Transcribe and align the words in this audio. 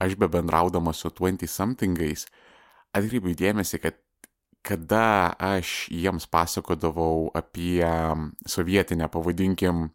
aš 0.00 0.16
be 0.18 0.28
bendraudamas 0.32 1.02
su 1.02 1.10
20 1.12 1.46
somethingais 1.50 2.26
atkreipiu 2.96 3.36
dėmesį, 3.38 3.80
kad 3.82 3.98
kada 4.66 5.32
aš 5.40 5.88
jiems 5.88 6.26
pasakodavau 6.28 7.30
apie 7.34 7.86
sovietinę, 8.48 9.08
pavadinkim, 9.08 9.88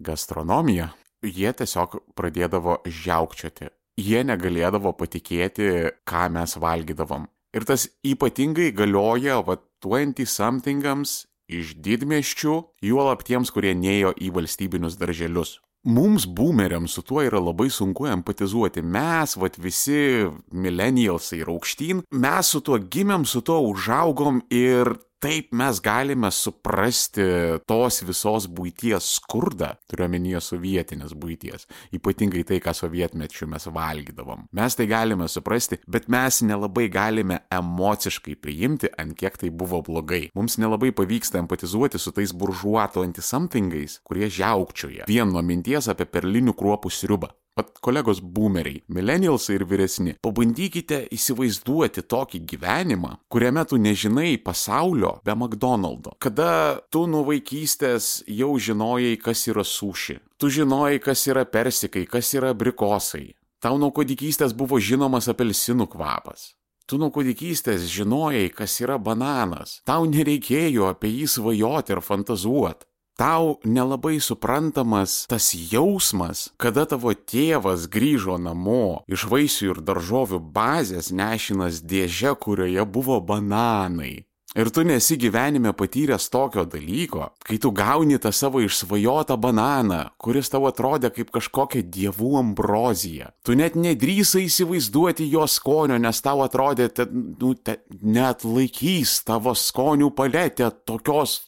gastronomiją, 0.00 0.88
jie 1.24 1.52
tiesiog 1.56 1.98
pradėdavo 2.16 2.80
žiaukčioti. 2.84 3.70
Jie 3.96 4.20
negalėdavo 4.28 4.92
patikėti, 4.96 5.68
ką 6.04 6.26
mes 6.32 6.56
valgydavom. 6.60 7.24
Ir 7.56 7.64
tas 7.64 7.86
ypatingai 8.04 8.68
galioja, 8.76 9.40
va, 9.40 9.56
20 9.84 10.28
somethingams 10.28 11.22
iš 11.48 11.76
didmeščių, 11.80 12.56
juolap 12.84 13.24
tiems, 13.24 13.52
kurie 13.54 13.72
neėjo 13.72 14.12
į 14.20 14.32
valstybinius 14.36 14.98
darželius. 15.00 15.56
Mums 15.86 16.24
boomeriams 16.26 16.96
su 16.96 17.02
tuo 17.06 17.22
yra 17.22 17.38
labai 17.38 17.68
sunku 17.70 18.08
empatizuoti. 18.10 18.82
Mes, 18.82 19.36
vat 19.38 19.54
visi 19.62 20.26
millennialsai 20.50 21.38
ir 21.44 21.52
aukštyn, 21.52 22.00
mes 22.10 22.50
su 22.50 22.60
tuo 22.66 22.80
gimėm, 22.80 23.22
su 23.22 23.38
tuo 23.46 23.60
užaugom 23.68 24.40
ir 24.50 24.90
taip 25.22 25.52
mes 25.56 25.80
galime 25.82 26.30
suprasti 26.34 27.24
tos 27.68 28.02
visos 28.06 28.48
būties 28.52 29.08
skurdą, 29.16 29.72
turiuomenyje 29.90 30.42
sovietinės 30.44 31.14
būties, 31.16 31.66
ypatingai 31.96 32.44
tai, 32.48 32.60
ką 32.64 32.74
sovietmečiu 32.76 33.48
mes 33.50 33.68
valgydavom. 33.72 34.46
Mes 34.56 34.76
tai 34.78 34.88
galime 34.90 35.28
suprasti, 35.32 35.80
bet 35.86 36.10
mes 36.12 36.42
nelabai 36.46 36.88
galime 36.92 37.40
emociškai 37.52 38.36
priimti, 38.42 38.92
ant 38.98 39.16
kiek 39.18 39.38
tai 39.40 39.50
buvo 39.50 39.82
blogai. 39.86 40.26
Mums 40.36 40.58
nelabai 40.62 40.92
pavyksta 40.96 41.40
empatizuoti 41.42 42.00
su 42.02 42.12
tais 42.16 42.34
buržuato 42.36 43.04
antisamtingais, 43.06 44.00
kurie 44.06 44.30
žiaukčioja 44.30 45.08
vien 45.08 45.32
nuo 45.32 45.42
minties 45.42 45.90
apie 45.92 46.08
perlinių 46.10 46.56
kruopų 46.56 46.92
sriubą. 46.92 47.32
Pat 47.56 47.78
kolegos 47.80 48.18
boomeriai, 48.20 48.82
millennialsai 48.92 49.54
ir 49.56 49.62
vyresni, 49.64 50.12
pabandykite 50.20 50.98
įsivaizduoti 51.16 52.02
tokį 52.04 52.40
gyvenimą, 52.50 53.14
kuriame 53.32 53.62
tu 53.64 53.78
nežinai 53.80 54.34
pasaulio 54.44 55.14
be 55.24 55.32
McDonald'o. 55.32 56.12
Kada 56.20 56.50
tu 56.92 57.06
nuo 57.08 57.22
vaikystės 57.24 58.26
jau 58.28 58.50
žinojai, 58.60 59.14
kas 59.16 59.46
yra 59.48 59.64
suši. 59.64 60.18
Tu 60.36 60.50
žinojai, 60.58 60.98
kas 61.00 61.24
yra 61.32 61.46
persikai, 61.48 62.04
kas 62.04 62.34
yra 62.36 62.52
brikosai. 62.52 63.30
Tau 63.64 63.80
nuo 63.80 63.88
kūdikystės 63.88 64.52
buvo 64.52 64.76
žinomas 64.76 65.30
apelsinų 65.32 65.88
kvapas. 65.96 66.50
Tu 66.84 67.00
nuo 67.00 67.08
kūdikystės 67.08 67.88
žinojai, 67.88 68.50
kas 68.52 68.76
yra 68.84 69.00
bananas. 69.00 69.80
Tau 69.88 70.04
nereikėjo 70.04 70.90
apie 70.92 71.08
jį 71.22 71.30
svajoti 71.38 71.96
ir 71.96 72.04
fantazuoti 72.04 72.85
tau 73.16 73.56
nelabai 73.64 74.20
suprantamas 74.20 75.24
tas 75.30 75.50
jausmas, 75.72 76.50
kada 76.60 76.86
tavo 76.86 77.14
tėvas 77.16 77.88
grįžo 77.90 78.36
namo 78.38 79.02
iš 79.08 79.26
vaisių 79.32 79.72
ir 79.72 79.82
daržovių 79.88 80.40
bazės 80.54 81.10
nešinas 81.10 81.82
dėžė, 81.82 82.36
kurioje 82.36 82.84
buvo 82.84 83.20
bananai. 83.20 84.26
Ir 84.56 84.70
tu 84.72 84.80
nesi 84.88 85.18
gyvenime 85.20 85.74
patyręs 85.76 86.30
tokio 86.32 86.62
dalyko, 86.64 87.26
kai 87.44 87.58
tu 87.60 87.72
gauni 87.76 88.16
tą 88.16 88.30
savo 88.32 88.62
išsvajotą 88.64 89.36
bananą, 89.36 89.98
kuris 90.16 90.48
tau 90.48 90.64
atrodė 90.70 91.10
kaip 91.12 91.28
kažkokia 91.34 91.82
dievų 91.84 92.30
ambrozija. 92.40 93.34
Tu 93.44 93.52
net 93.58 93.76
nedrįsai 93.76 94.46
įsivaizduoti 94.46 95.26
jo 95.28 95.44
skonio, 95.44 95.98
nes 96.00 96.22
tau 96.24 96.40
atrodė, 96.46 96.88
kad 96.88 97.12
nu, 97.12 97.52
net 98.00 98.46
laikys 98.48 99.18
tavo 99.28 99.52
skonių 99.52 100.08
paletę 100.16 100.70
tokios 100.88 101.42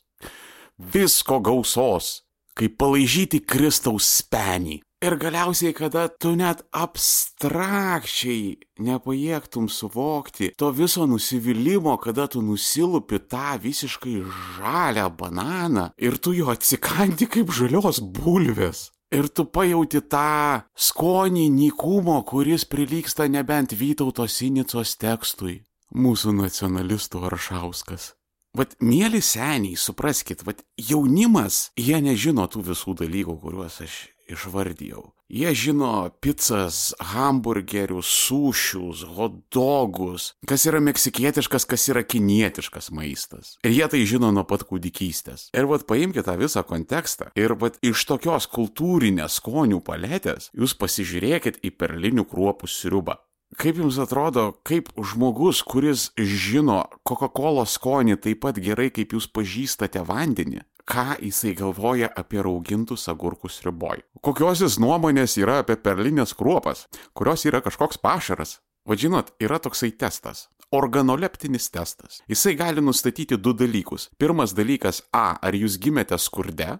visko 0.78 1.40
gausos, 1.40 2.22
kaip 2.58 2.78
palaižyti 2.78 3.42
Kristaus 3.44 4.08
spenį. 4.22 4.80
Ir 4.98 5.14
galiausiai, 5.14 5.70
kada 5.78 6.08
tu 6.10 6.32
net 6.34 6.64
abstrakčiai 6.74 8.56
nepajėgtum 8.82 9.68
suvokti 9.70 10.50
to 10.58 10.72
viso 10.74 11.06
nusivylimmo, 11.06 11.94
kada 12.02 12.26
tu 12.26 12.42
nusilupi 12.42 13.20
tą 13.30 13.54
visiškai 13.62 14.16
žalią 14.56 15.06
bananą 15.20 15.92
ir 16.02 16.18
tu 16.18 16.34
jo 16.34 16.50
atsikandi 16.50 17.30
kaip 17.30 17.54
žalios 17.54 18.02
bulvės. 18.02 18.88
Ir 19.14 19.30
tu 19.30 19.46
pajauti 19.46 20.02
tą 20.02 20.66
skonį 20.74 21.46
nykumo, 21.46 22.18
kuris 22.26 22.66
prilyksta 22.66 23.30
nebent 23.30 23.78
Vytauto 23.78 24.26
Sinicos 24.26 24.98
tekstui. 24.98 25.62
Mūsų 25.94 26.34
nacionalistų 26.42 27.22
Aršauskas. 27.30 28.17
Vat, 28.56 28.76
mėly 28.80 29.20
seniai, 29.24 29.76
supraskit, 29.76 30.44
vat, 30.48 30.64
jaunimas, 30.80 31.68
jie 31.76 32.00
nežino 32.00 32.48
tų 32.48 32.64
visų 32.70 32.96
dalykų, 33.02 33.36
kuriuos 33.42 33.82
aš 33.84 33.98
išvardijau. 34.28 35.10
Jie 35.28 35.50
žino 35.52 36.08
pizzas, 36.24 36.94
hamburgerius, 37.12 38.08
sušius, 38.08 39.02
hotdogus, 39.16 40.30
kas 40.48 40.64
yra 40.70 40.80
meksikietiškas, 40.80 41.66
kas 41.68 41.84
yra 41.92 42.00
kinietiškas 42.00 42.88
maistas. 42.96 43.58
Ir 43.60 43.76
jie 43.76 43.88
tai 43.92 44.00
žino 44.08 44.32
nuo 44.32 44.46
pat 44.48 44.64
kūdikystės. 44.68 45.50
Ir 45.52 45.68
vad 45.68 45.84
paimkite 45.88 46.24
tą 46.24 46.38
visą 46.40 46.64
kontekstą. 46.64 47.28
Ir 47.36 47.58
vad 47.60 47.76
iš 47.84 48.06
tokios 48.08 48.48
kultūrinės 48.48 49.36
skonių 49.42 49.82
paletės 49.84 50.48
jūs 50.56 50.78
pasižiūrėkit 50.80 51.60
į 51.60 51.76
perlinių 51.76 52.24
kruopų 52.28 52.72
sriubą. 52.72 53.20
Kaip 53.56 53.78
jums 53.80 53.96
atrodo, 53.96 54.50
kaip 54.66 54.90
žmogus, 55.00 55.62
kuris 55.64 56.10
žino 56.20 56.82
Coca-Cola 57.08 57.64
skonį 57.64 58.18
taip 58.20 58.42
pat 58.44 58.58
gerai, 58.60 58.90
kaip 58.92 59.14
jūs 59.16 59.24
pažįstate 59.32 60.02
vandenį, 60.04 60.60
ką 60.84 61.16
jisai 61.24 61.54
galvoja 61.56 62.10
apie 62.12 62.42
raugintus 62.44 63.08
agurkus 63.08 63.62
riboj? 63.64 64.02
Kokios 64.20 64.60
jis 64.60 64.76
nuomonės 64.82 65.38
yra 65.40 65.62
apie 65.62 65.78
perlinės 65.80 66.36
kruopas, 66.36 66.84
kurios 67.16 67.46
yra 67.48 67.62
kažkoks 67.64 68.00
pašaras? 68.04 68.58
Vadžinot, 68.88 69.32
yra 69.40 69.58
toksai 69.60 69.90
testas. 69.96 70.48
Organoleptinis 70.72 71.70
testas. 71.72 72.20
Jisai 72.28 72.54
gali 72.56 72.84
nustatyti 72.84 73.36
du 73.40 73.54
dalykus. 73.56 74.10
Pirmas 74.20 74.52
dalykas 74.52 75.00
A. 75.12 75.38
Ar 75.40 75.56
jūs 75.56 75.78
gimėte 75.80 76.16
skurde? 76.20 76.76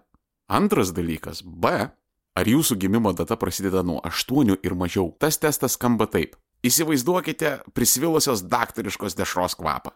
Antras 0.49 0.93
dalykas 0.97 1.41
B. 1.45 1.89
Ar 2.37 2.49
jūsų 2.49 2.77
gimimo 2.81 3.12
data 3.17 3.37
prasideda 3.41 3.83
nuo 3.83 3.99
8 4.05 4.61
ir 4.62 4.77
mažiau? 4.77 5.11
Tas 5.19 5.41
testas 5.41 5.77
skamba 5.77 6.07
taip. 6.07 6.37
Įsivaizduokite 6.69 7.53
prisvilusios 7.73 8.43
daktariškos 8.45 9.17
dešros 9.17 9.56
kvapą. 9.56 9.95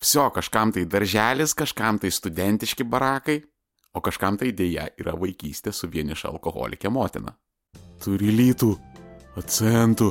Vsio, 0.00 0.28
kažkam 0.32 0.72
tai 0.72 0.84
darželis, 0.88 1.54
kažkam 1.56 1.98
tai 2.00 2.10
studentiški 2.12 2.84
barakai, 2.84 3.40
o 3.94 4.02
kažkam 4.04 4.38
tai 4.40 4.52
dėja 4.56 4.88
yra 5.00 5.14
vaikystė 5.20 5.72
su 5.72 5.88
vieniša 5.90 6.30
alkoholikė 6.32 6.92
motina. 6.92 7.34
Turi 8.04 8.32
lytų, 8.34 8.72
acentų, 9.40 10.10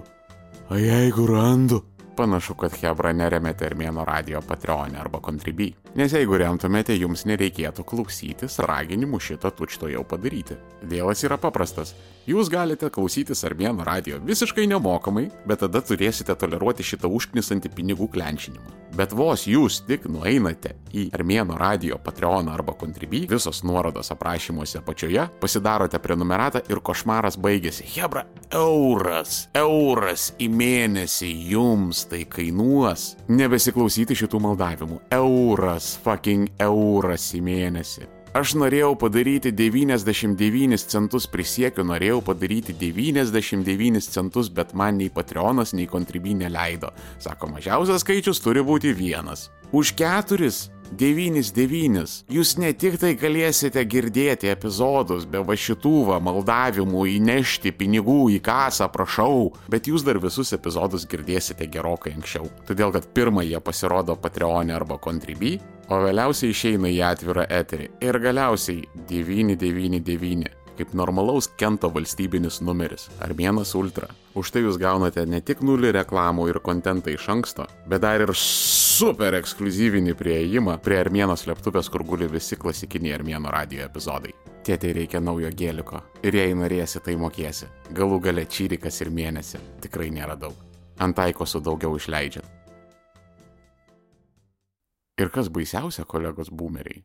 o 0.70 0.80
jeigu 0.80 1.28
randu. 1.30 1.82
Panašu, 2.14 2.54
kad 2.54 2.76
Hebra 2.78 3.10
neremėte 3.18 3.66
Armėno 3.66 4.04
radio 4.06 4.38
Patreon 4.46 4.94
arba 5.02 5.18
Contribui. 5.24 5.72
Nes 5.98 6.14
jeigu 6.14 6.38
remtumėte, 6.38 6.94
jums 6.94 7.26
nereikėtų 7.30 7.86
klausytis 7.90 8.60
raginimų 8.62 9.18
šitą 9.22 9.50
tučto 9.58 9.90
jau 9.90 10.04
padaryti. 10.06 10.60
Dėlas 10.86 11.26
yra 11.26 11.40
paprastas. 11.42 11.96
Jūs 12.30 12.52
galite 12.54 12.88
klausytis 12.94 13.42
Armėno 13.44 13.84
radio 13.88 14.20
visiškai 14.22 14.68
nemokamai, 14.70 15.26
bet 15.50 15.64
tada 15.66 15.82
turėsite 15.82 16.38
toleruoti 16.38 16.86
šitą 16.86 17.10
užknisantį 17.10 17.74
pinigų 17.74 18.08
klenčinimą. 18.14 18.78
Bet 18.94 19.14
vos 19.18 19.48
jūs 19.50 19.80
tik 19.88 20.06
nueinate 20.06 20.76
į 20.94 21.08
Armėno 21.18 21.58
radio 21.58 21.98
Patreon 21.98 22.52
arba 22.54 22.78
Contribui, 22.78 23.24
visos 23.30 23.64
nuorodos 23.66 24.14
aprašymuose 24.14 24.78
apačioje, 24.84 25.26
pasidarote 25.42 25.98
prenumeratą 26.00 26.62
ir 26.70 26.82
košmaras 26.86 27.40
baigėsi. 27.42 27.90
Hebra, 27.96 28.28
euras, 28.54 29.48
euras 29.58 30.30
į 30.38 30.52
mėnesį 30.54 31.34
jums 31.56 32.03
tai 32.10 32.24
kainuos. 32.30 33.14
Nebesiklausyti 33.32 34.18
šitų 34.18 34.42
maldavimų. 34.44 35.00
Euras, 35.16 35.94
fucking 36.04 36.52
euras 36.64 37.32
į 37.38 37.42
mėnesį. 37.46 38.10
Aš 38.34 38.56
norėjau 38.58 38.96
padaryti 38.98 39.52
99 39.54 40.88
centus, 40.90 41.28
prisiekiu, 41.30 41.84
norėjau 41.86 42.24
padaryti 42.26 42.74
99 42.74 44.08
centus, 44.10 44.50
bet 44.50 44.74
man 44.74 44.98
nei 44.98 45.12
Patreonas, 45.14 45.76
nei 45.78 45.86
Contribui 45.86 46.34
neleido. 46.40 46.90
Sako, 47.22 47.52
mažiausias 47.54 48.02
skaičius 48.02 48.42
turi 48.42 48.66
būti 48.66 48.96
vienas. 48.98 49.52
Už 49.70 49.94
keturis 49.94 50.64
99. 50.98 52.14
Jūs 52.34 52.54
ne 52.62 52.72
tik 52.78 52.98
tai 53.02 53.14
galėsite 53.20 53.84
girdėti 53.90 54.52
epizodus 54.52 55.26
be 55.30 55.42
va 55.44 55.58
šitų 55.58 55.94
va 56.12 56.20
maldavimų 56.24 57.06
įnešti 57.18 57.74
pinigų 57.80 58.20
į 58.38 58.40
kasą, 58.46 58.90
prašau, 58.94 59.52
bet 59.74 59.90
jūs 59.92 60.06
dar 60.08 60.22
visus 60.24 60.54
epizodus 60.56 61.08
girdėsite 61.10 61.68
gerokai 61.74 62.16
anksčiau. 62.18 62.50
Todėl, 62.70 62.94
kad 62.96 63.12
pirmą 63.16 63.46
jie 63.48 63.62
pasirodo 63.64 64.18
Patreonė 64.20 64.78
arba 64.78 65.00
Contribui, 65.02 65.58
o 65.90 66.02
vėliausiai 66.08 66.54
išeina 66.56 66.92
į 66.94 67.00
atvirą 67.12 67.48
eterį. 67.62 67.94
Ir 68.06 68.20
galiausiai 68.24 68.84
999 69.10 70.63
kaip 70.78 70.94
normalaus 70.98 71.50
Kento 71.58 71.90
valstybinis 71.94 72.62
numeris- 72.62 73.10
Armėnas 73.26 73.76
Ultra. 73.76 74.08
Už 74.36 74.52
tai 74.52 74.62
jūs 74.62 74.80
gaunate 74.82 75.26
ne 75.26 75.42
tik 75.42 75.62
nulį 75.62 75.92
reklamų 75.94 76.50
ir 76.50 76.60
kontentą 76.60 77.14
iš 77.14 77.30
anksto, 77.30 77.68
bet 77.88 78.02
dar 78.02 78.22
ir 78.22 78.34
super 78.34 79.34
ekskluzyvinį 79.34 80.16
prieėjimą 80.18 80.80
prie 80.82 80.98
Armėnos 81.04 81.46
slėptuvės, 81.46 81.90
kur 81.90 82.04
guli 82.04 82.28
visi 82.28 82.56
klasikiniai 82.56 83.20
Armėno 83.20 83.52
radio 83.52 83.86
epizodai. 83.86 84.34
Tėtai 84.64 84.94
reikia 84.96 85.20
naujo 85.20 85.50
gėliko. 85.52 86.02
Ir 86.24 86.34
jei 86.34 86.54
norėsi, 86.56 87.04
tai 87.04 87.16
mokėsi. 87.16 87.68
Galų 87.94 88.22
gale 88.22 88.46
čyrikas 88.46 89.02
ir 89.02 89.10
mėnesį. 89.12 89.60
Tikrai 89.82 90.10
nėra 90.10 90.40
daug. 90.40 90.56
Antaiko 91.00 91.46
su 91.46 91.60
daugiau 91.60 91.98
išleidžiat. 92.00 92.46
Ir 95.20 95.30
kas 95.30 95.50
baisiausia, 95.54 96.06
kolegos 96.10 96.50
boomeriai? 96.50 97.04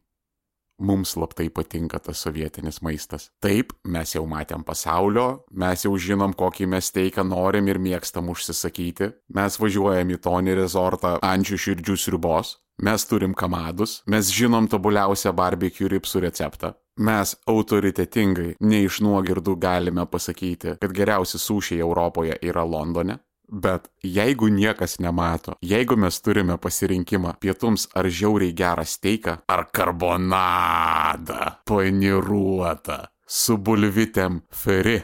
Mums 0.79 1.17
slaptai 1.17 1.49
patinka 1.51 1.99
tas 1.99 2.21
sovietinis 2.23 2.79
maistas. 2.87 3.29
Taip, 3.43 3.73
mes 3.83 4.15
jau 4.15 4.23
matėm 4.31 4.63
pasaulio, 4.67 5.43
mes 5.51 5.83
jau 5.83 5.97
žinom, 5.99 6.37
kokį 6.39 6.69
mes 6.71 6.93
teiką 6.95 7.25
norim 7.27 7.67
ir 7.67 7.81
mėgstam 7.83 8.31
užsisakyti. 8.31 9.11
Mes 9.35 9.59
važiuojam 9.59 10.15
į 10.15 10.21
tonį 10.23 10.55
rezortą 10.61 11.17
ančių 11.19 11.59
širdžių 11.67 11.99
sriubos. 11.99 12.57
Mes 12.79 13.03
turim 13.11 13.33
kamadus, 13.35 14.05
mes 14.07 14.29
žinom 14.31 14.69
tobuliausią 14.71 15.33
barbecue 15.35 15.89
ripsų 15.91 16.23
receptą. 16.29 16.77
Mes 16.99 17.33
autoritetingai, 17.47 18.53
ne 18.61 18.85
iš 18.87 19.01
nuogirdų 19.03 19.57
galime 19.59 20.05
pasakyti, 20.07 20.77
kad 20.83 20.95
geriausi 20.95 21.39
sušiai 21.43 21.83
Europoje 21.83 22.39
yra 22.43 22.63
Londone. 22.67 23.19
Bet 23.49 23.89
jeigu 24.05 24.49
niekas 24.53 24.99
nemato, 25.01 25.55
jeigu 25.65 25.97
mes 25.97 26.21
turime 26.21 26.59
pasirinkimą 26.61 27.33
pietums 27.41 27.89
ar 27.97 28.09
žiauriai 28.13 28.53
gerą 28.53 28.85
steiką, 28.85 29.39
ar 29.49 29.65
karbonadą, 29.73 31.41
paniruotą, 31.65 32.99
su 33.25 33.57
bulvitėm 33.57 34.43
feri 34.53 34.99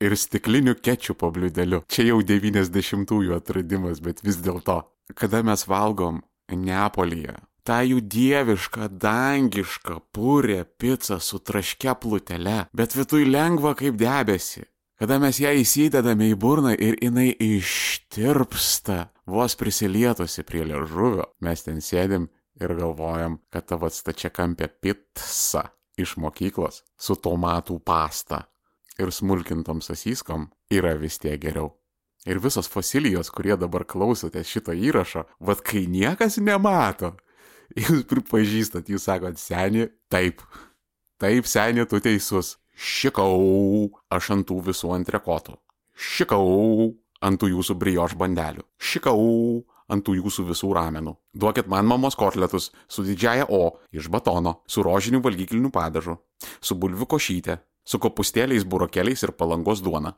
ir 0.00 0.16
stikliniu 0.16 0.76
kečupo 0.76 1.30
bliudeliu, 1.32 1.82
čia 1.88 2.10
jau 2.10 2.20
90-ųjų 2.20 3.36
atradimas, 3.36 4.02
bet 4.04 4.20
vis 4.24 4.40
dėlto, 4.44 4.82
kada 5.16 5.42
mes 5.44 5.64
valgom 5.68 6.20
Neapolyje, 6.50 7.36
tą 7.62 7.78
jų 7.86 8.00
dievišką, 8.10 8.88
dangišką, 9.00 10.00
purę 10.12 10.64
pizzą 10.66 11.20
su 11.22 11.38
traškia 11.38 11.94
plutele, 11.94 12.64
bet 12.74 12.96
vidui 12.98 13.28
lengva 13.28 13.76
kaip 13.78 13.96
debesi 14.00 14.66
kada 15.00 15.16
mes 15.16 15.38
ją 15.40 15.54
įsidedame 15.56 16.28
į 16.28 16.36
burną 16.36 16.74
ir 16.76 16.98
jinai 17.00 17.30
ištirpsta, 17.32 19.06
vos 19.24 19.56
prisilietusi 19.56 20.44
prie 20.44 20.66
liežuvio, 20.68 21.24
mes 21.40 21.64
ten 21.64 21.80
sėdim 21.80 22.28
ir 22.60 22.74
galvojam, 22.76 23.38
kad 23.48 23.64
tavo 23.70 23.88
stačia 23.88 24.28
kampė 24.28 24.68
pizza 24.68 25.70
iš 25.96 26.18
mokyklos 26.20 26.82
su 27.00 27.16
tomatų 27.16 27.78
pasta 27.80 28.44
ir 29.00 29.08
smulkintom 29.08 29.80
sasyskom 29.80 30.50
yra 30.68 30.92
vis 31.00 31.16
tiek 31.22 31.40
geriau. 31.40 31.72
Ir 32.28 32.36
visos 32.44 32.68
fosilijos, 32.68 33.30
kurie 33.32 33.56
dabar 33.56 33.86
klausote 33.88 34.42
šito 34.44 34.76
įrašo, 34.76 35.24
vad 35.40 35.62
kai 35.64 35.86
niekas 35.88 36.36
nemato, 36.44 37.14
jūs 37.72 38.04
pripažįstat, 38.10 38.92
jūs 38.92 39.08
sakot, 39.08 39.40
seniai, 39.40 39.88
taip, 40.12 40.44
taip, 41.16 41.48
seniai, 41.48 41.88
tu 41.88 42.02
teisus, 42.04 42.58
Šikau, 42.80 43.90
aš 44.08 44.30
ant 44.32 44.46
tų 44.48 44.56
visų 44.70 44.94
antrekotų. 44.96 45.58
Šikau, 45.92 46.46
ant 47.20 47.40
tų 47.40 47.50
jūsų 47.52 47.76
brioš 47.76 48.14
bandelių. 48.16 48.64
Šikau, 48.80 49.20
ant 49.92 50.06
tų 50.06 50.16
jūsų 50.22 50.46
visų 50.48 50.70
ramenų. 50.78 51.12
Duokit 51.36 51.68
man 51.68 51.84
mamos 51.90 52.16
kotletus 52.16 52.70
su 52.88 53.04
didžiaja 53.04 53.44
O 53.52 53.76
iš 53.92 54.08
batono, 54.08 54.62
su 54.66 54.84
rožiniu 54.86 55.20
valgykliniu 55.20 55.68
padažu, 55.74 56.16
su 56.60 56.74
bulvių 56.74 57.10
košyte, 57.10 57.58
su 57.84 58.00
kopustėliais, 58.00 58.64
burokeliais 58.64 59.26
ir 59.26 59.36
palangos 59.36 59.84
duona. 59.84 60.16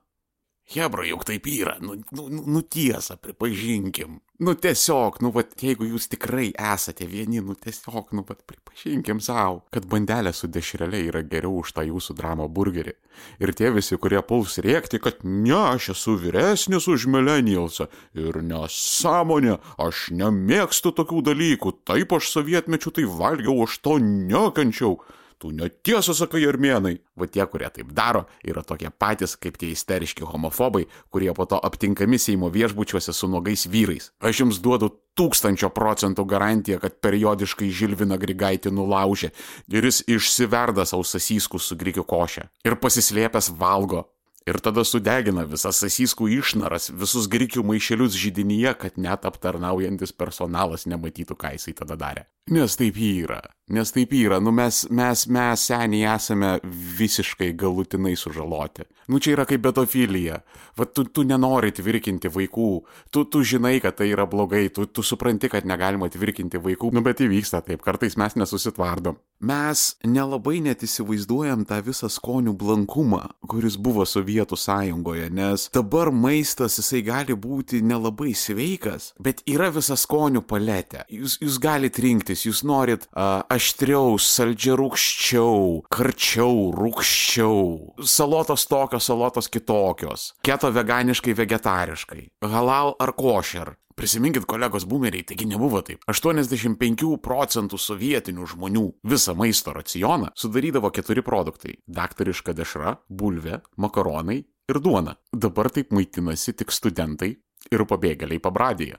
Hebra, 0.70 1.02
juk 1.04 1.24
taip 1.26 1.46
yra, 1.50 1.74
nu, 1.82 1.96
nu, 2.14 2.28
nu, 2.30 2.42
nu 2.46 2.60
tiesa, 2.62 3.16
pripažinkim. 3.20 4.20
Nu 4.42 4.54
tiesiog, 4.54 5.18
nu, 5.20 5.30
vat, 5.34 5.52
jeigu 5.58 5.84
jūs 5.86 6.06
tikrai 6.10 6.48
esate 6.54 7.06
vieni, 7.06 7.42
nu 7.44 7.56
tiesiog, 7.58 8.12
nu, 8.16 8.22
vat, 8.26 8.40
pripažinkim 8.48 9.20
savo, 9.22 9.60
kad 9.74 9.86
bandelė 9.90 10.32
su 10.34 10.48
dešrelė 10.50 11.02
yra 11.10 11.22
geriau 11.26 11.60
už 11.60 11.74
tą 11.76 11.84
jūsų 11.86 12.16
dramą 12.18 12.46
burgerį. 12.48 12.94
Ir 13.42 13.52
tie 13.58 13.72
visi, 13.74 13.98
kurie 14.00 14.22
puls 14.26 14.56
rėkti, 14.64 15.02
kad 15.02 15.20
ne, 15.26 15.58
aš 15.74 15.92
esu 15.96 16.14
vyresnis 16.22 16.88
už 16.88 17.08
millennialsą 17.10 17.88
ir 18.18 18.38
nesąmonė, 18.46 19.58
aš 19.82 20.08
nemėgstu 20.14 20.94
tokių 20.94 21.24
dalykų, 21.32 21.74
taip 21.90 22.14
aš 22.16 22.30
sovietmečių 22.38 22.94
tai 22.98 23.10
valgiau, 23.10 23.58
aš 23.66 23.82
to 23.82 23.98
nekančiau. 24.02 24.96
Tu 25.42 25.50
netiesą 25.50 26.14
sakai 26.14 26.44
armėnai. 26.46 27.00
Va 27.18 27.26
tie, 27.26 27.42
kurie 27.50 27.66
taip 27.74 27.88
daro, 27.96 28.28
yra 28.46 28.62
tokie 28.62 28.92
patys 28.94 29.34
kaip 29.34 29.56
tie 29.58 29.72
isteriški 29.74 30.22
homofobai, 30.22 30.84
kurie 31.10 31.32
po 31.34 31.48
to 31.50 31.58
aptinkami 31.58 32.20
Seimo 32.22 32.46
viešbučiuose 32.54 33.10
su 33.10 33.26
nuogais 33.26 33.66
vyrais. 33.66 34.12
Aš 34.22 34.44
jums 34.44 34.60
duodu 34.62 34.92
tūkstančio 35.18 35.72
procentų 35.74 36.28
garantiją, 36.30 36.78
kad 36.78 37.00
periodiškai 37.02 37.72
Žilvina 37.74 38.20
Grigaitį 38.22 38.70
nulaužė 38.70 39.32
ir 39.74 39.90
jis 39.90 40.04
išsiverda 40.06 40.86
savo 40.86 41.02
sasyskus 41.02 41.66
su 41.66 41.76
grikių 41.80 42.06
košė 42.06 42.46
ir 42.62 42.78
pasislėpęs 42.78 43.50
valgo. 43.58 44.06
Ir 44.46 44.58
tada 44.58 44.82
sudegina 44.82 45.44
visas 45.46 45.78
sasyskų 45.84 46.26
išnaras, 46.40 46.90
visus 46.90 47.28
grikių 47.30 47.62
maišelius 47.66 48.16
židinyje, 48.18 48.72
kad 48.80 48.98
net 48.98 49.26
aptarnaujantis 49.28 50.14
personalas 50.18 50.88
nematytų, 50.90 51.36
ką 51.38 51.52
jisai 51.54 51.76
tada 51.78 51.98
darė. 51.98 52.24
Nes 52.50 52.74
taip 52.74 52.98
yra. 52.98 53.38
Nes 53.70 53.94
taip 53.94 54.10
yra. 54.18 54.40
Nu 54.42 54.50
mes, 54.50 54.82
mes, 54.90 55.26
mes 55.30 55.66
seniai 55.68 56.08
esame 56.16 56.56
visiškai 56.98 57.52
galutinai 57.54 58.16
sužaloti. 58.18 58.88
Nu 59.10 59.20
čia 59.22 59.34
yra 59.36 59.46
kaip 59.48 59.62
betofilija. 59.64 60.40
Va 60.78 60.86
tu, 60.86 61.04
tu 61.04 61.24
nenori 61.26 61.72
tvirkinti 61.74 62.30
vaikų. 62.32 62.70
Tu, 63.12 63.24
tu 63.26 63.42
žinai, 63.46 63.76
kad 63.82 63.98
tai 63.98 64.12
yra 64.12 64.26
blogai. 64.30 64.68
Tu, 64.74 64.86
tu 64.86 65.04
supranti, 65.06 65.50
kad 65.52 65.68
negalima 65.68 66.08
tvirkinti 66.12 66.62
vaikų. 66.62 66.92
Nu 66.94 67.02
bet 67.04 67.20
įvyksta 67.24 67.62
taip. 67.66 67.82
Kartais 67.84 68.16
mes 68.20 68.38
nesusitvardom. 68.38 69.18
Mes 69.42 69.84
nelabai 70.06 70.60
net 70.62 70.84
įsivaizduojam 70.86 71.66
tą 71.66 71.80
visą 71.82 72.06
skonių 72.12 72.54
blankumą, 72.54 73.24
kuris 73.50 73.74
buvo 73.74 74.06
Sovietų 74.06 74.54
sąjungoje. 74.54 75.28
Nes 75.34 75.66
dabar 75.74 76.12
maistas 76.14 76.78
jisai 76.78 77.02
gali 77.02 77.34
būti 77.34 77.82
nelabai 77.82 78.36
sveikas, 78.38 79.10
bet 79.18 79.42
yra 79.50 79.72
visa 79.74 79.98
skonių 79.98 80.44
paletė. 80.46 81.02
Jūs, 81.10 81.40
jūs 81.42 81.58
galite 81.62 82.04
rinkti 82.04 82.12
rinktis, 82.12 82.44
jūs 82.46 82.62
norit 82.64 83.06
uh, 83.12 83.42
aštriau, 83.50 84.18
saldžiarūkščiau, 84.20 85.84
karčiau, 85.92 86.72
rūkščiau, 86.76 88.04
salotos 88.04 88.66
tokios, 88.66 88.91
salotos 89.00 89.48
kitokios, 89.48 90.32
keto 90.42 90.70
veganiškai, 90.72 91.34
vegetariškai, 91.38 92.26
halal 92.42 92.96
ar 93.00 93.14
košer. 93.16 93.76
Prisiminkit, 93.96 94.46
kolegos 94.48 94.86
boomeriai, 94.88 95.24
taigi 95.28 95.44
nebuvo 95.46 95.82
taip. 95.84 96.00
85 96.08 97.18
procentų 97.20 97.76
sovietinių 97.76 98.46
žmonių 98.54 98.84
visą 99.04 99.34
maisto 99.36 99.74
racioną 99.76 100.30
sudarydavo 100.34 100.90
keturi 100.90 101.22
produktai- 101.22 101.76
daktariška 102.00 102.54
dešra, 102.56 102.96
bulvė, 103.10 103.60
makaronai 103.76 104.44
ir 104.68 104.80
duona. 104.80 105.16
Dabar 105.32 105.70
taip 105.70 105.92
maitinasi 105.92 106.56
tik 106.56 106.72
studentai 106.72 107.36
ir 107.70 107.84
pabėgėliai 107.84 108.40
pabradėje. 108.40 108.96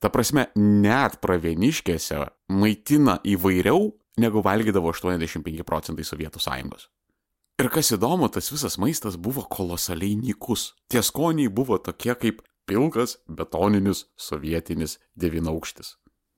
Ta 0.00 0.08
prasme, 0.08 0.46
net 0.54 1.20
pravieniškėse 1.20 2.28
maitina 2.48 3.18
įvairiau, 3.26 3.92
negu 4.18 4.42
valgydavo 4.42 4.92
85 4.92 5.64
procentai 5.66 6.06
Sovietų 6.06 6.38
sąjungos. 6.38 6.88
Ir 7.58 7.66
kas 7.74 7.88
įdomu, 7.90 8.28
tas 8.30 8.52
visas 8.52 8.76
maistas 8.78 9.16
buvo 9.18 9.42
kolosaliai 9.42 10.14
nykus. 10.14 10.76
Tie 10.86 11.02
skoniai 11.02 11.50
buvo 11.50 11.80
tokie 11.82 12.14
kaip 12.14 12.44
pilkas, 12.70 13.16
betoninis, 13.26 14.04
sovietinis 14.14 15.00
devinaukštis. 15.18 15.96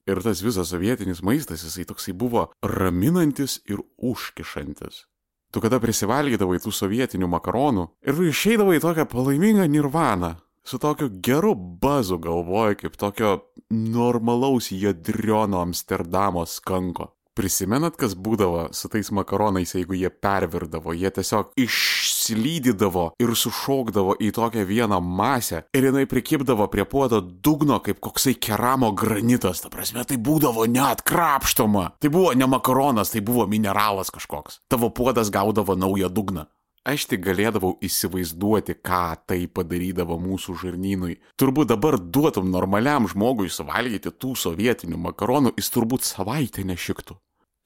Ir 0.09 0.23
tas 0.25 0.41
visas 0.41 0.73
sovietinis 0.73 1.21
maistas, 1.21 1.67
jisai 1.67 1.85
toksai 1.85 2.15
buvo 2.17 2.47
raminantis 2.65 3.59
ir 3.69 3.85
užkišantis. 4.01 5.05
Tu 5.53 5.61
kada 5.61 5.81
prisivalgydavai 5.83 6.57
tų 6.63 6.73
sovietinių 6.73 7.29
makaronų 7.29 7.89
ir 8.07 8.25
išeidavai 8.31 8.79
į 8.79 8.85
tokią 8.87 9.05
palaimingą 9.11 9.69
nirvaną, 9.69 10.37
su 10.65 10.81
tokiu 10.81 11.11
geru 11.21 11.53
bazu 11.55 12.17
galvoju, 12.23 12.81
kaip 12.81 12.97
tokio 12.97 13.37
normalaus 13.69 14.71
jadriono 14.73 15.61
Amsterdamo 15.67 16.47
skanko. 16.47 17.11
Prisimenat, 17.41 17.95
kas 17.97 18.13
būdavo 18.21 18.67
su 18.77 18.91
tais 18.93 19.09
makaronais, 19.17 19.71
jeigu 19.73 19.97
jie 19.97 20.11
pervirdavo, 20.13 20.93
jie 20.93 21.09
tiesiog 21.17 21.55
išslydydavo 21.57 23.05
ir 23.23 23.33
sušokdavo 23.43 24.19
į 24.21 24.29
tokią 24.37 24.67
vieną 24.69 24.99
masę 25.01 25.63
ir 25.73 25.87
jinai 25.89 26.05
prikipdavo 26.11 26.67
prie 26.69 26.85
puodo 26.85 27.23
dugno 27.25 27.79
kaip 27.81 28.03
koksai 28.05 28.35
keramo 28.37 28.93
granitas, 28.93 29.65
ta 29.65 29.73
prasme, 29.73 30.05
tai 30.05 30.21
būdavo 30.21 30.69
net 30.69 31.01
krapštoma. 31.09 31.87
Tai 31.97 32.13
buvo 32.13 32.35
ne 32.37 32.51
makaronas, 32.51 33.15
tai 33.15 33.25
buvo 33.25 33.49
mineralas 33.49 34.13
kažkoks. 34.13 34.61
Tavo 34.69 34.93
puodas 34.93 35.33
gaudavo 35.33 35.79
naują 35.81 36.13
dugną. 36.13 36.45
Aš 36.85 37.07
tik 37.09 37.25
galėdavau 37.25 37.75
įsivaizduoti, 37.85 38.79
ką 38.85 39.01
tai 39.29 39.41
padarydavo 39.49 40.21
mūsų 40.21 40.59
žarnynui. 40.61 41.19
Turbūt 41.41 41.73
dabar 41.73 41.97
duotum 42.01 42.53
normaliam 42.53 43.09
žmogui 43.09 43.49
suvalgyti 43.53 44.13
tų 44.13 44.37
sovietinių 44.45 45.01
makaronų, 45.09 45.57
jis 45.61 45.73
turbūt 45.73 46.09
savaitę 46.09 46.69
nešiktų. 46.69 47.17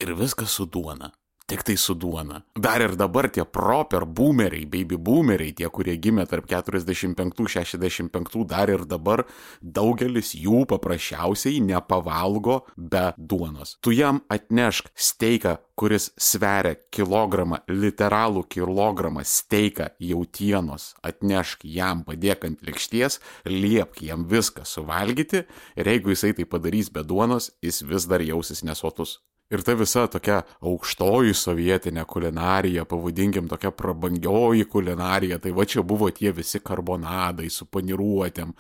Ir 0.03 0.15
viskas 0.19 0.51
su 0.51 0.67
duona. 0.67 1.13
Tik 1.45 1.61
tai 1.63 1.77
su 1.77 1.93
duona. 1.95 2.39
Dar 2.57 2.81
ir 2.81 2.95
dabar 2.97 3.29
tie 3.29 3.45
proper 3.45 4.07
boomeriai, 4.09 4.65
baby 4.65 4.97
boomeriai, 4.97 5.53
tie, 5.53 5.69
kurie 5.69 5.99
gimė 6.01 6.25
tarp 6.31 6.47
45-65, 6.49 8.47
dar 8.49 8.73
ir 8.73 8.87
dabar 8.89 9.27
daugelis 9.61 10.33
jų 10.41 10.65
paprasčiausiai 10.71 11.61
nepavalgo 11.61 12.65
be 12.77 13.13
duonos. 13.19 13.77
Tu 13.85 13.93
jam 13.99 14.23
atnešk 14.33 14.89
steiką, 14.97 15.59
kuris 15.77 16.17
sveria 16.17 16.81
kilogramą, 16.89 17.61
literalų 17.69 18.47
kilogramą 18.49 19.21
steiką 19.29 19.93
jautienos, 20.01 20.95
atnešk 21.05 21.69
jam 21.69 22.09
padėk 22.09 22.49
ant 22.49 22.65
likšties, 22.65 23.21
liepk 23.45 24.01
jam 24.09 24.25
viską 24.33 24.65
suvalgyti 24.65 25.45
ir 25.77 25.85
jeigu 25.93 26.17
jisai 26.17 26.33
tai 26.33 26.49
padarys 26.49 26.89
be 26.89 27.05
duonos, 27.05 27.53
jis 27.61 27.85
vis 27.85 28.09
dar 28.09 28.25
jausis 28.25 28.65
nesotus. 28.65 29.21
Ir 29.53 29.61
ta 29.61 29.75
visa 29.77 30.07
tokia 30.09 30.39
aukštoji 30.65 31.35
sovietinė 31.37 32.07
kulinarija, 32.09 32.87
pavadinkim 32.89 33.49
tokia 33.51 33.71
prabangioji 33.77 34.65
kulinarija, 34.73 35.39
tai 35.39 35.53
va 35.53 35.67
čia 35.69 35.85
buvo 35.85 36.09
tie 36.11 36.33
visi 36.33 36.63
karbonadai 36.65 37.51
su 37.53 37.69
paniruotėm. 37.69 38.55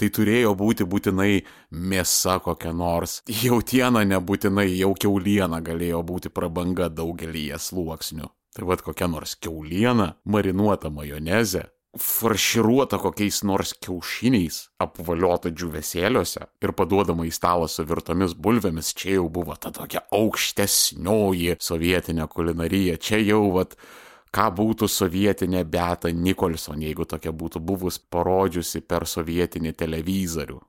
Tai 0.00 0.08
turėjo 0.16 0.54
būti 0.56 0.88
būtinai 0.88 1.42
mėsa 1.76 2.38
kokia 2.40 2.72
nors. 2.72 3.20
Jautiena 3.28 4.06
nebūtinai, 4.08 4.70
jau 4.80 4.94
keuliena 4.96 5.60
galėjo 5.60 6.00
būti 6.08 6.32
prabanga 6.32 6.88
daugelį 6.88 7.50
sluoksnių. 7.60 8.32
Tai 8.52 8.66
vad 8.68 8.82
kokia 8.84 9.08
nors 9.08 9.36
keuliena, 9.40 10.14
marinuota 10.24 10.90
majonezė, 10.92 11.68
farširuota 11.98 12.98
kokiais 12.98 13.42
nors 13.44 13.74
kiaušiniais, 13.84 14.58
apvaliota 14.80 15.52
džiuvesėliuose 15.52 16.46
ir 16.64 16.72
paduodama 16.76 17.26
į 17.28 17.32
stalą 17.36 17.68
su 17.68 17.84
virtomis 17.84 18.32
bulvėmis, 18.32 18.94
čia 18.96 19.18
jau 19.18 19.28
buvo 19.32 19.56
ta 19.60 19.72
tokia 19.74 20.00
aukštesnioji 20.16 21.58
sovietinė 21.60 22.28
kulinarija, 22.32 22.96
čia 22.96 23.20
jau 23.20 23.44
vat 23.58 23.76
ką 24.32 24.48
būtų 24.56 24.88
sovietinė 24.88 25.66
Beata 25.68 26.12
Nikolson, 26.16 26.80
jeigu 26.80 27.04
tokia 27.04 27.32
būtų 27.32 27.60
buvus 27.60 28.00
parodžiusi 28.00 28.80
per 28.88 29.04
sovietinį 29.04 29.76
televizorių. 29.76 30.60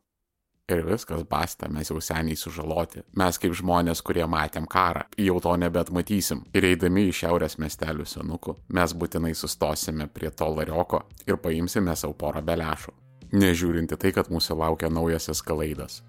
Ir 0.72 0.86
viskas, 0.88 1.26
basta, 1.28 1.68
mes 1.68 1.90
jau 1.92 2.00
seniai 2.00 2.38
sužaloti. 2.40 3.02
Mes 3.20 3.36
kaip 3.36 3.52
žmonės, 3.60 4.00
kurie 4.00 4.24
matėm 4.32 4.64
karą, 4.72 5.02
jau 5.20 5.36
to 5.44 5.58
nebet 5.60 5.90
matysim. 5.92 6.46
Ir 6.56 6.64
eidami 6.70 7.10
į 7.10 7.16
šiaurės 7.18 7.58
miestelių 7.60 8.06
senukų, 8.08 8.54
mes 8.72 8.94
būtinai 8.96 9.34
sustosime 9.36 10.08
prie 10.08 10.32
to 10.32 10.48
larioko 10.48 11.02
ir 11.28 11.36
paimsime 11.44 11.98
savo 12.00 12.16
porą 12.16 12.40
belešų. 12.48 12.94
Nežiūrinti 13.36 13.98
tai, 14.00 14.14
kad 14.16 14.32
mūsų 14.32 14.56
laukia 14.62 14.88
naujas 14.88 15.28
eskalaidas. 15.34 16.00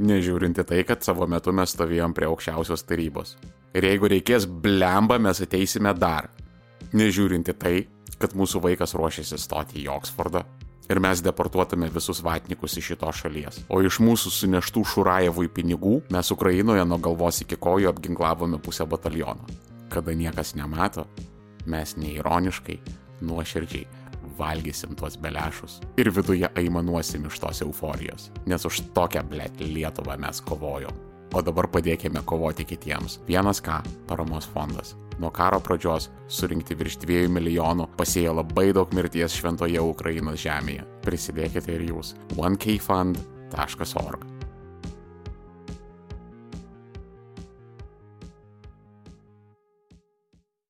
Nežiūrinti 0.00 0.64
tai, 0.64 0.80
kad 0.88 1.04
savo 1.04 1.28
metu 1.28 1.52
mes 1.52 1.76
stovėjom 1.76 2.16
prie 2.16 2.30
aukščiausios 2.30 2.88
tarybos. 2.88 3.34
Ir 3.76 3.90
jeigu 3.90 4.08
reikės 4.08 4.48
blemba, 4.48 5.18
mes 5.20 5.44
ateisime 5.44 5.92
dar. 5.92 6.30
Nežiūrinti 6.96 7.52
tai, 7.60 7.74
kad 8.16 8.32
mūsų 8.32 8.64
vaikas 8.70 8.96
ruošiasi 8.96 9.36
stoti 9.36 9.82
į 9.82 9.90
Oksfordą 9.98 10.46
ir 10.88 11.00
mes 11.00 11.22
deportuotume 11.24 11.90
visus 11.94 12.22
vatnikus 12.24 12.76
iš 12.80 12.92
šitos 12.92 13.22
šalies. 13.22 13.60
O 13.68 13.80
iš 13.84 14.00
mūsų 14.04 14.32
suneštų 14.34 14.84
Šurajevui 14.92 15.50
pinigų 15.52 15.98
mes 16.14 16.32
Ukrainoje 16.34 16.84
nuo 16.88 17.00
galvos 17.02 17.42
iki 17.44 17.58
kojų 17.60 17.92
apginklavome 17.92 18.60
pusę 18.62 18.86
bataliono. 18.88 19.46
Kada 19.92 20.12
niekas 20.12 20.54
nemato, 20.56 21.06
mes 21.66 21.96
neironiškai, 21.96 22.78
nuoširdžiai 23.24 23.86
valgysim 24.38 24.94
tuos 24.94 25.16
belešus 25.18 25.80
ir 25.98 26.12
viduje 26.14 26.48
aimanuosim 26.60 27.26
iš 27.26 27.40
tos 27.42 27.62
euforijos, 27.66 28.30
nes 28.46 28.64
už 28.68 28.84
tokią 28.94 29.24
blėt 29.28 29.62
Lietuvą 29.64 30.18
mes 30.20 30.42
kovojom. 30.44 31.07
O 31.34 31.42
dabar 31.42 31.68
padėkime 31.68 32.22
kovoti 32.24 32.64
kitiems. 32.64 33.18
Vienas 33.28 33.60
ką- 33.60 33.82
paramos 34.08 34.46
fondas. 34.46 34.94
Nuo 35.18 35.30
karo 35.30 35.60
pradžios 35.60 36.08
surinkti 36.28 36.76
virš 36.78 36.98
2 37.02 37.28
milijonų 37.28 37.88
pasėjo 37.98 38.36
labai 38.38 38.72
daug 38.72 38.94
mirties 38.94 39.34
šventoje 39.34 39.82
Ukrainos 39.82 40.40
žemėje. 40.40 40.86
Prisidėkite 41.02 41.74
ir 41.74 41.90
jūs. 41.90 42.14
onekfund.org. 42.36 44.37